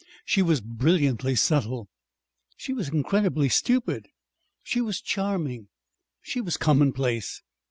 [0.25, 1.87] She was brilliantly subtle;
[2.57, 4.07] she was incredibly stupid.
[4.63, 5.67] She was charming;
[6.23, 7.43] she was commonplace.